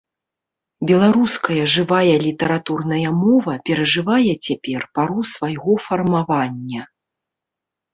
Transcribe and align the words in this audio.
Беларуская 0.91 1.63
жывая 1.73 2.15
літаратурная 2.25 3.09
мова 3.21 3.53
перажывае 3.71 4.27
цяпер 4.45 4.81
пару 5.01 5.19
свайго 5.37 5.73
фармавання. 5.89 6.81